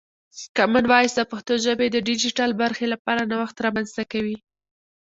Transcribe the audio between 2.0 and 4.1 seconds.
ډیجیټل برخې لپاره نوښت رامنځته